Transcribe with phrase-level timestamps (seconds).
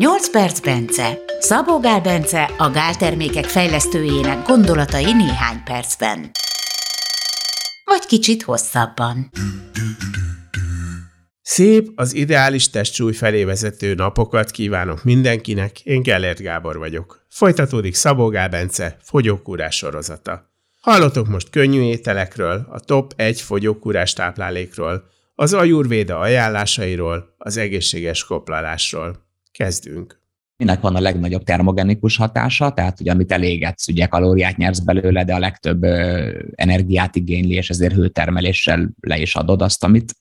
[0.00, 1.18] 8 perc Bence.
[1.38, 6.30] Szabó Gál Bence a gáltermékek fejlesztőjének gondolatai néhány percben.
[7.84, 9.30] Vagy kicsit hosszabban.
[11.42, 17.26] Szép, az ideális testsúly felé vezető napokat kívánok mindenkinek, én Gellert Gábor vagyok.
[17.28, 20.50] Folytatódik Szabó Gál Bence fogyókúrás sorozata.
[20.80, 25.04] Hallotok most könnyű ételekről, a top 1 fogyókúrás táplálékról,
[25.34, 29.28] az ajurvéda ajánlásairól, az egészséges koplalásról.
[29.50, 30.18] Kezdünk.
[30.56, 35.34] Minek van a legnagyobb termogenikus hatása, tehát ugye amit elégetsz, ugye kalóriát nyersz belőle, de
[35.34, 35.84] a legtöbb
[36.54, 40.14] energiát igényli, és ezért hőtermeléssel le is adod azt, amit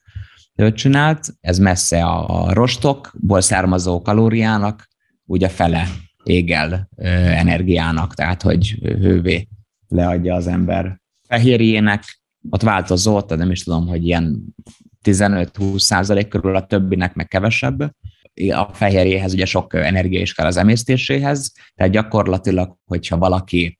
[0.73, 1.27] csinált.
[1.41, 4.87] Ez messze a rostokból származó kalóriának,
[5.25, 5.87] ugye fele
[6.23, 9.47] égel energiának, tehát hogy hővé
[9.87, 11.01] leadja az ember.
[11.27, 12.03] Fehérjének
[12.49, 14.55] ott változó, tehát nem is tudom, hogy ilyen
[15.03, 17.91] 15-20 százalék körül a többinek meg kevesebb,
[18.47, 23.79] a fehérjéhez ugye sok energia is kell az emésztéséhez, tehát gyakorlatilag, hogyha valaki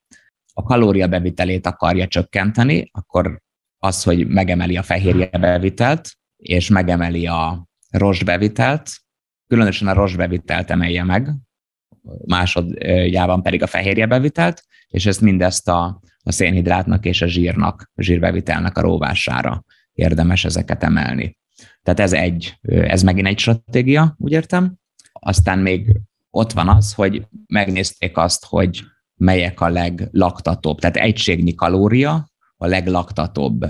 [0.54, 3.42] a kalóriabevitelét akarja csökkenteni, akkor
[3.78, 8.90] az, hogy megemeli a fehérje bevitelt, és megemeli a rostbevitelt,
[9.48, 11.30] különösen a rostbevitelt emelje meg,
[12.26, 18.02] másodjában pedig a fehérje bevitelt, és ezt mindezt a, a szénhidrátnak és a zsírnak, a
[18.02, 19.64] zsírbevitelnek a róvására
[19.94, 21.38] érdemes ezeket emelni.
[21.84, 24.76] Tehát ez egy, ez megint egy stratégia, úgy értem.
[25.14, 28.84] Aztán még ott van az, hogy megnézték azt, hogy
[29.16, 33.66] melyek a leglaktatóbb, tehát egységnyi kalória a leglaktatóbb,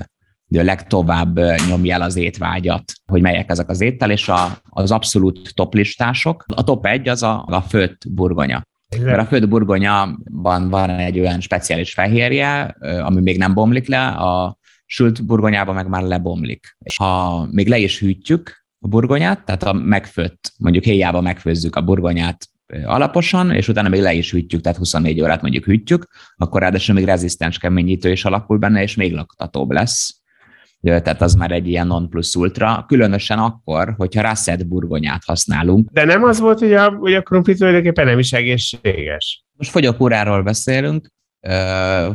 [0.45, 4.91] de a legtovább nyomja el az étvágyat, hogy melyek ezek az étel, és a, az
[4.91, 6.45] abszolút top listások.
[6.55, 8.61] A top egy az a, a főtt burgonya.
[9.03, 14.57] Mert a főtt burgonyában van egy olyan speciális fehérje, ami még nem bomlik le, a
[14.91, 16.77] sült burgonyában meg már lebomlik.
[16.83, 21.81] És ha még le is hűtjük a burgonyát, tehát a megfőtt, mondjuk héjában megfőzzük a
[21.81, 22.45] burgonyát
[22.83, 27.03] alaposan, és utána még le is hűtjük, tehát 24 órát mondjuk hűtjük, akkor ráadásul még
[27.03, 30.21] rezisztens keményítő is alakul benne, és még laktatóbb lesz.
[30.81, 35.89] Tehát az már egy ilyen non plus ultra, különösen akkor, hogyha rászed burgonyát használunk.
[35.89, 39.45] De nem az volt, hogy a, hogy a krumpli tulajdonképpen nem is egészséges?
[39.57, 41.07] Most fogyókúráról beszélünk,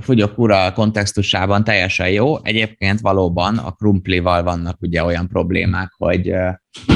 [0.01, 2.45] fogyókúra kontextusában teljesen jó.
[2.45, 6.35] Egyébként valóban a krumplival vannak ugye olyan problémák, hogy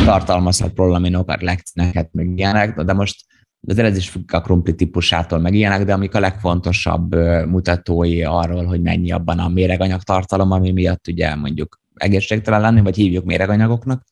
[0.04, 3.26] tartalmazhat prolaminokat, lekcineket, meg ilyenek, de most
[3.60, 7.14] de ez is függ a krumpli típusától, meg ilyenek, de amik a legfontosabb
[7.46, 12.96] mutatói arról, hogy mennyi abban a méreganyag tartalom, ami miatt ugye mondjuk egészségtelen lenni, vagy
[12.96, 14.02] hívjuk méreganyagoknak.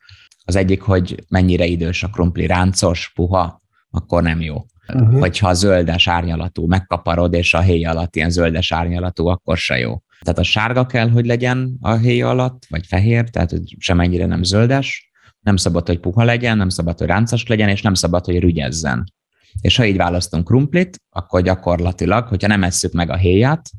[0.44, 5.18] Az egyik, hogy mennyire idős a krumpli, ráncos, puha, akkor nem jó uh-huh.
[5.18, 10.02] hogyha zöldes árnyalatú megkaparod, és a héj alatt ilyen zöldes árnyalatú, akkor se jó.
[10.20, 14.42] Tehát a sárga kell, hogy legyen a héj alatt, vagy fehér, tehát hogy semennyire nem
[14.42, 15.10] zöldes,
[15.40, 19.12] nem szabad, hogy puha legyen, nem szabad, hogy ráncos legyen, és nem szabad, hogy rügyezzen.
[19.60, 23.70] És ha így választunk krumplit, akkor gyakorlatilag, hogyha nem esszük meg a héját,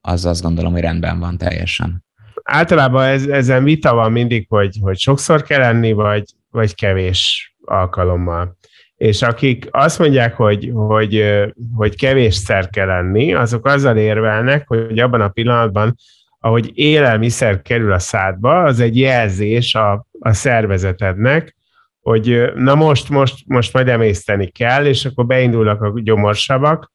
[0.00, 2.04] az azt gondolom, hogy rendben van teljesen.
[2.42, 8.56] Általában ez, ezen vita van mindig, hogy, hogy sokszor kell enni, vagy, vagy kevés alkalommal
[8.96, 11.24] és akik azt mondják, hogy, hogy,
[11.74, 15.94] hogy kevésszer kell lenni, azok azzal érvelnek, hogy abban a pillanatban,
[16.40, 21.56] ahogy élelmiszer kerül a szádba, az egy jelzés a, a szervezetednek,
[22.00, 26.92] hogy na most, most, most majd emészteni kell, és akkor beindulnak a gyomorsavak,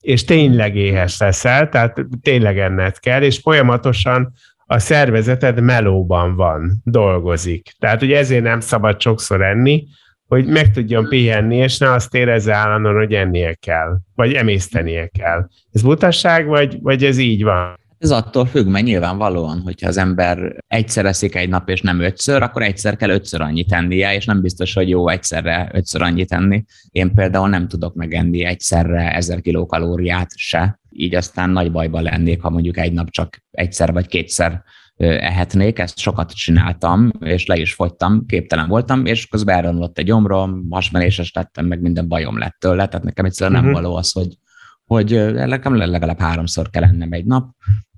[0.00, 4.32] és tényleg éhes leszel, tehát tényleg enned kell, és folyamatosan
[4.66, 7.74] a szervezeted melóban van, dolgozik.
[7.78, 9.86] Tehát ugye ezért nem szabad sokszor enni,
[10.28, 15.48] hogy meg tudjon pihenni, és ne azt érezze állandóan, hogy ennie kell, vagy emésztenie kell.
[15.72, 17.76] Ez butasság, vagy, vagy ez így van?
[17.98, 22.42] Ez attól függ, mert nyilvánvalóan, hogyha az ember egyszer eszik egy nap, és nem ötször,
[22.42, 26.64] akkor egyszer kell ötször annyit ennie, és nem biztos, hogy jó egyszerre ötször annyit enni.
[26.90, 32.50] Én például nem tudok megenni egyszerre ezer kilokalóriát se, így aztán nagy bajba lennék, ha
[32.50, 34.62] mondjuk egy nap csak egyszer vagy kétszer
[34.98, 40.66] ehetnék, ezt sokat csináltam, és le is fogytam, képtelen voltam, és közben elromlott egy gyomrom,
[40.70, 43.72] hasmenéses lettem, meg minden bajom lett tőle, tehát nekem egyszerűen uh-huh.
[43.72, 43.90] nem mhm.
[43.90, 44.38] való az, hogy,
[44.84, 47.50] hogy legalább, legalább háromszor kell ennem egy nap,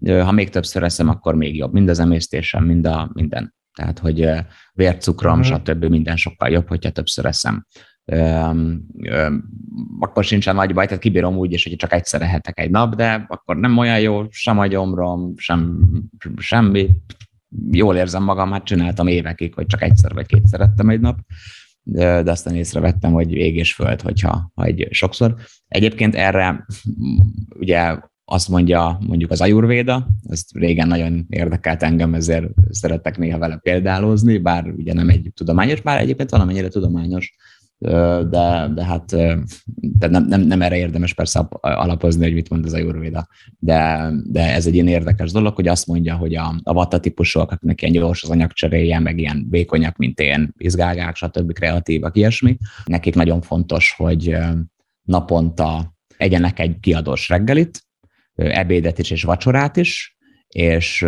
[0.06, 3.54] ha még többször eszem, akkor még jobb, mind az emésztésem, mind a minden.
[3.74, 4.30] Tehát, hogy
[4.72, 5.58] vércukrom, uh-huh.
[5.58, 5.84] stb.
[5.84, 7.66] minden sokkal jobb, hogyha többször eszem
[10.00, 13.24] akkor sincsen nagy baj, tehát kibírom úgy is, hogy csak egyszer ehetek egy nap, de
[13.28, 15.78] akkor nem olyan jó, sem a gyomrom, sem,
[16.36, 16.88] semmi.
[17.70, 21.18] Jól érzem magam, hát csináltam évekig, hogy csak egyszer vagy kétszer ettem egy nap,
[21.82, 25.34] de, de aztán észrevettem, hogy ég és föld, hogyha ha egy sokszor.
[25.68, 26.66] Egyébként erre
[27.58, 33.56] ugye azt mondja mondjuk az ajurvéda, ez régen nagyon érdekelt engem, ezért szeretek néha vele
[33.56, 37.34] példálózni, bár ugye nem egy tudományos, bár egyébként valamennyire tudományos
[37.80, 39.16] de, de hát
[39.76, 43.28] de nem, nem, nem erre érdemes persze alapozni, hogy mit mond az a Jurvéda,
[43.58, 47.50] de, de ez egy ilyen érdekes dolog, hogy azt mondja, hogy a, a vatta típusúak,
[47.50, 51.52] akiknek ilyen gyors az anyagcseréje, meg ilyen vékonyak, mint én, izgágák, stb.
[51.52, 54.36] kreatívak, ilyesmi, nekik nagyon fontos, hogy
[55.02, 57.82] naponta egyenek egy kiadós reggelit,
[58.34, 60.16] ebédet is és vacsorát is,
[60.48, 61.06] és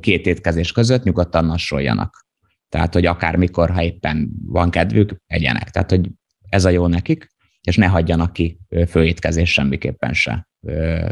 [0.00, 2.27] két étkezés között nyugodtan nassoljanak.
[2.68, 5.70] Tehát, hogy akármikor, ha éppen van kedvük, egyenek.
[5.70, 6.10] Tehát, hogy
[6.48, 7.26] ez a jó nekik,
[7.60, 10.48] és ne hagyjanak ki főétkezés semmiképpen se,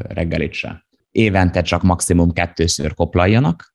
[0.08, 0.87] reggelit se.
[1.11, 3.75] Évente csak maximum kettőször koplaljanak,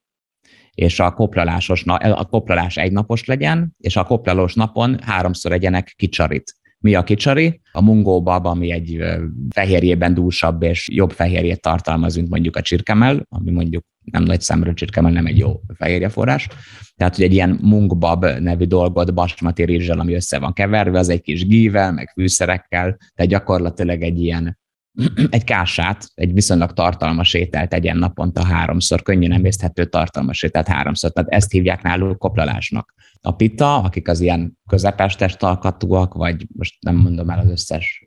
[0.74, 6.54] és a koplalásos, a koplalás egynapos legyen, és a koplalós napon háromszor egyenek kicsarit.
[6.80, 7.62] Mi a kicsari?
[7.72, 9.04] A mungóbab, ami egy
[9.50, 14.74] fehérjében dúsabb és jobb fehérjét tartalmaz, mint mondjuk a csirkemel, ami mondjuk nem nagy számra
[14.74, 16.48] csirkemel, nem egy jó fehérjeforrás.
[16.95, 21.21] Tehát, hogy egy ilyen mungbab nevű dolgot basmati rizsel, ami össze van keverve, az egy
[21.21, 24.59] kis gível, meg fűszerekkel, tehát gyakorlatilag egy ilyen
[25.30, 31.12] egy kását, egy viszonylag tartalmas ételt tegyen naponta háromszor, könnyen emészthető tartalmas ételt háromszor.
[31.12, 32.94] Tehát ezt hívják náluk koplalásnak.
[33.21, 38.06] A pita, akik az ilyen közepes testalkatúak, vagy most nem mondom el az összes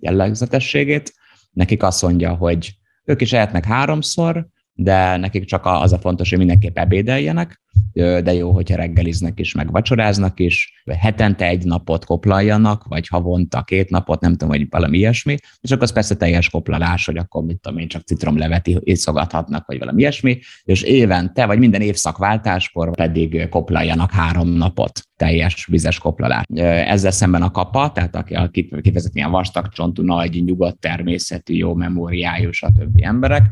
[0.00, 1.14] jellegzetességét,
[1.50, 6.38] nekik azt mondja, hogy ők is ehetnek háromszor, de nekik csak az a fontos, hogy
[6.38, 7.60] mindenképp ebédeljenek,
[7.92, 13.90] de jó, hogyha reggeliznek is, meg vacsoráznak is, hetente egy napot koplaljanak, vagy havonta két
[13.90, 17.60] napot, nem tudom, hogy valami ilyesmi, és akkor az persze teljes koplalás, hogy akkor mit
[17.60, 24.10] tudom én, csak citromlevet iszogathatnak, vagy valami ilyesmi, és évente, vagy minden évszakváltáskor pedig koplaljanak
[24.10, 26.44] három napot teljes vizes koplalás.
[26.86, 31.74] Ezzel szemben a kapa, tehát aki, aki kifejezetten ilyen vastag csontú, nagy, nyugodt természetű, jó
[31.74, 32.98] memóriájú, stb.
[33.00, 33.44] emberek,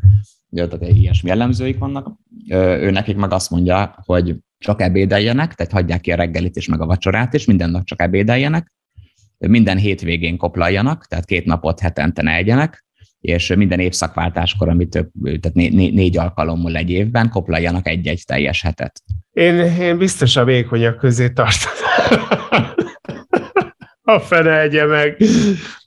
[0.54, 2.12] tehát ilyesmi jellemzőik vannak.
[2.48, 6.80] Ő nekik meg azt mondja, hogy csak ebédeljenek, tehát hagyják ki a reggelit és meg
[6.80, 8.72] a vacsorát, és minden nap csak ebédeljenek,
[9.38, 12.84] minden hétvégén koplaljanak, tehát két napot hetente ne egyenek,
[13.20, 18.62] és minden évszakváltáskor, amit több, tehát né, né, négy alkalommal egy évben koplaljanak egy-egy teljes
[18.62, 19.02] hetet.
[19.32, 21.72] Én, én biztos a vékonyak közé tartom.
[24.14, 25.16] a fene egye meg.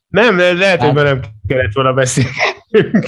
[0.08, 3.08] Nem, lehet, hogy hát- nem kellett volna beszélnünk.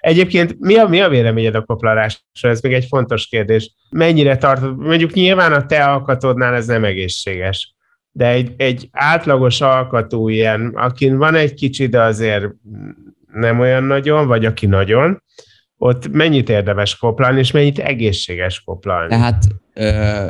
[0.00, 2.52] Egyébként mi a, mi a véleményed a koplalásról?
[2.52, 3.74] Ez még egy fontos kérdés.
[3.90, 4.76] Mennyire tartod?
[4.78, 7.74] Mondjuk nyilván a te alkatodnál ez nem egészséges,
[8.10, 12.44] de egy, egy átlagos alkatú ilyen, akin van egy kicsi, de azért
[13.32, 15.22] nem olyan nagyon, vagy aki nagyon,
[15.76, 19.08] ott mennyit érdemes koplalni, és mennyit egészséges koplalni?
[19.08, 20.28] Tehát ö,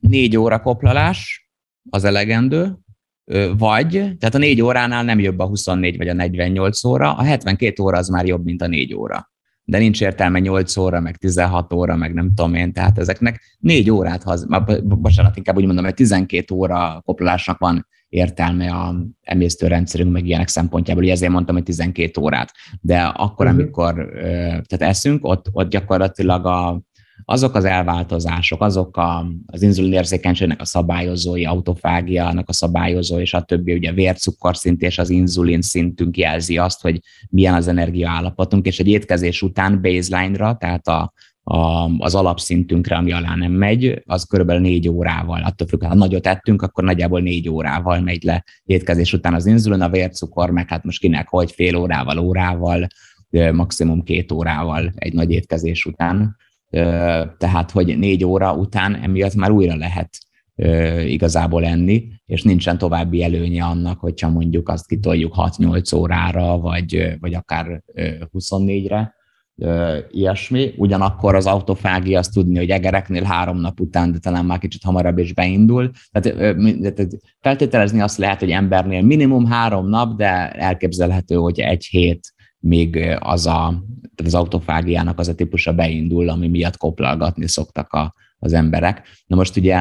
[0.00, 1.50] négy óra koplalás
[1.90, 2.78] az elegendő,
[3.58, 7.82] vagy, tehát a négy óránál nem jobb a 24 vagy a 48 óra, a 72
[7.82, 9.30] óra az már jobb, mint a négy óra.
[9.64, 13.90] De nincs értelme 8 óra, meg 16 óra, meg nem tudom én, tehát ezeknek négy
[13.90, 14.36] órát, ha,
[14.82, 21.02] bocsánat, inkább úgy mondom, hogy 12 óra koplásnak van értelme a emésztőrendszerünk, meg ilyenek szempontjából,
[21.02, 22.52] hogy ezért mondtam, hogy 12 órát.
[22.80, 23.60] De akkor, uh-huh.
[23.60, 24.10] amikor
[24.66, 26.82] tehát eszünk, ott, ott gyakorlatilag a,
[27.24, 33.72] azok az elváltozások, azok a, az inzulinérzékenységnek a szabályozói, autofágiának a szabályozói, és a többi,
[33.72, 37.00] ugye vércukorszint és az inzulin szintünk jelzi azt, hogy
[37.30, 41.12] milyen az energiaállapotunk, és egy étkezés után baseline-ra, tehát a,
[41.42, 46.26] a, az alapszintünkre, ami alá nem megy, az körülbelül négy órával, attól függ, ha nagyot
[46.26, 50.84] ettünk, akkor nagyjából négy órával megy le étkezés után az inzulin, a vércukor, meg hát
[50.84, 52.86] most kinek hogy fél órával, órával,
[53.52, 56.36] maximum két órával egy nagy étkezés után
[57.38, 60.08] tehát hogy négy óra után emiatt már újra lehet
[61.06, 67.34] igazából enni, és nincsen további előnye annak, hogyha mondjuk azt kitoljuk 6-8 órára, vagy, vagy
[67.34, 67.82] akár
[68.32, 69.16] 24-re,
[70.10, 70.74] ilyesmi.
[70.76, 75.18] Ugyanakkor az autofágia azt tudni, hogy egereknél három nap után, de talán már kicsit hamarabb
[75.18, 75.90] is beindul.
[76.12, 77.08] Tehát
[77.40, 83.46] feltételezni azt lehet, hogy embernél minimum három nap, de elképzelhető, hogy egy hét még az
[83.46, 83.84] a,
[84.14, 89.08] tehát az autofágiának az a típusa beindul, ami miatt koplalgatni szoktak a, az emberek.
[89.26, 89.76] Na most ugye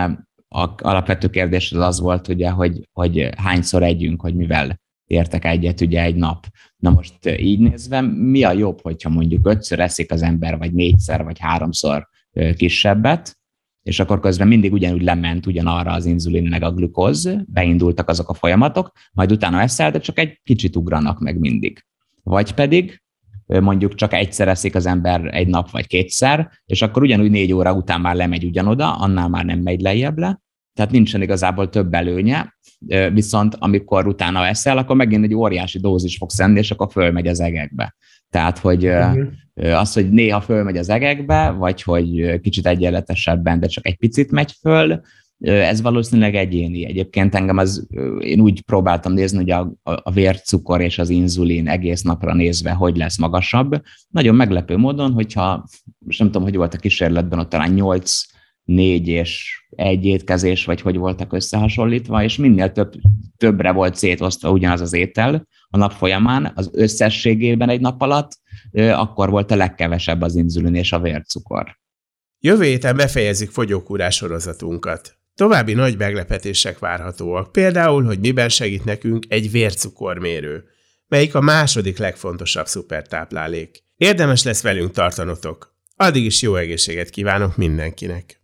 [0.50, 5.82] a alapvető kérdés az az volt, ugye, hogy, hogy hányszor együnk, hogy mivel értek egyet
[5.82, 6.46] ugye egy nap.
[6.78, 11.24] Na most így nézve, mi a jobb, hogyha mondjuk ötször eszik az ember, vagy négyszer,
[11.24, 12.08] vagy háromszor
[12.56, 13.38] kisebbet,
[13.84, 18.34] és akkor közben mindig ugyanúgy lement ugyanarra az inzulin meg a glukóz, beindultak azok a
[18.34, 21.86] folyamatok, majd utána eszel, de csak egy kicsit ugranak meg mindig
[22.28, 23.02] vagy pedig
[23.48, 27.74] mondjuk csak egyszer eszik az ember egy nap vagy kétszer, és akkor ugyanúgy négy óra
[27.74, 30.42] után már lemegy ugyanoda, annál már nem megy lejjebb le,
[30.74, 32.56] tehát nincsen igazából több előnye,
[33.14, 37.40] viszont amikor utána eszel, akkor megint egy óriási dózis fogsz enni, és akkor fölmegy az
[37.40, 37.96] egekbe.
[38.30, 39.80] Tehát, hogy uh-huh.
[39.80, 44.52] az, hogy néha fölmegy az egekbe, vagy hogy kicsit egyenletesebben, de csak egy picit megy
[44.52, 45.02] föl,
[45.40, 46.86] ez valószínűleg egyéni.
[46.86, 47.88] Egyébként engem az,
[48.20, 52.98] én úgy próbáltam nézni, hogy a, a vércukor és az inzulin egész napra nézve hogy
[52.98, 53.82] lesz magasabb.
[54.10, 55.68] Nagyon meglepő módon, hogyha,
[56.00, 58.22] most nem tudom, hogy volt a kísérletben, ott talán 8
[58.64, 62.94] négy és egy étkezés, vagy hogy voltak összehasonlítva, és minél több,
[63.38, 68.32] többre volt szétosztva ugyanaz az étel a nap folyamán, az összességében egy nap alatt,
[68.74, 71.78] akkor volt a legkevesebb az inzulin és a vércukor.
[72.40, 75.17] Jövő héten befejezik fogyókúrás sorozatunkat.
[75.38, 80.64] További nagy meglepetések várhatóak, például, hogy miben segít nekünk egy vércukormérő,
[81.08, 83.84] melyik a második legfontosabb szupertáplálék.
[83.96, 85.76] Érdemes lesz velünk tartanotok.
[85.96, 88.42] Addig is jó egészséget kívánok mindenkinek!